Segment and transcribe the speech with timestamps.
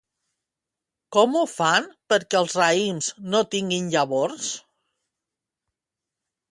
[1.17, 4.53] Com ho fan perquè els raïms no tinguin llavors?